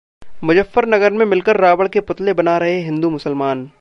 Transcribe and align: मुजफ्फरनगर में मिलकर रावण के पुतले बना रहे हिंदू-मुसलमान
मुजफ्फरनगर 0.43 1.13
में 1.13 1.25
मिलकर 1.25 1.57
रावण 1.57 1.87
के 1.87 1.99
पुतले 1.99 2.33
बना 2.33 2.57
रहे 2.57 2.79
हिंदू-मुसलमान 2.81 3.69